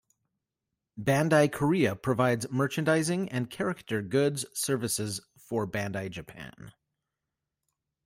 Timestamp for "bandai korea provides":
0.99-2.49